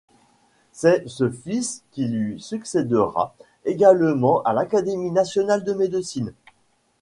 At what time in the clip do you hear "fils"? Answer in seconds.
1.29-1.83